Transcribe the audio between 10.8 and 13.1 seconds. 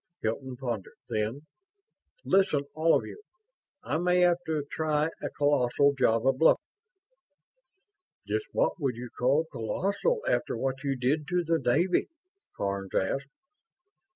you did to the Navy?" Karns